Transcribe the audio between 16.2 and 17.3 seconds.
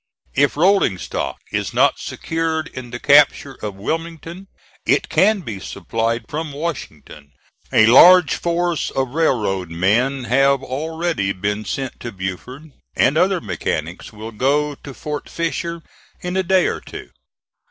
a day or two.